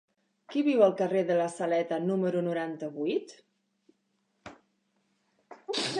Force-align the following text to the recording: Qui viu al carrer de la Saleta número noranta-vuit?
Qui 0.53 0.61
viu 0.67 0.79
al 0.85 0.95
carrer 1.01 1.21
de 1.27 1.35
la 1.41 1.45
Saleta 1.57 1.99
número 2.07 2.43
noranta-vuit? 2.47 3.35